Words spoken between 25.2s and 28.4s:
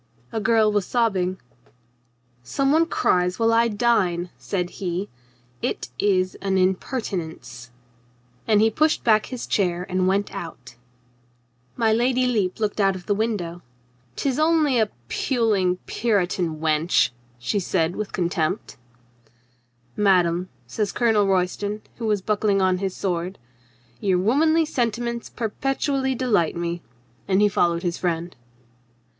per petually delight me," and he followed his friend.